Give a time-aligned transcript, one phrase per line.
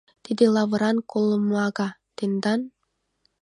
[0.23, 2.61] Тиде лавыран колымага— тендан?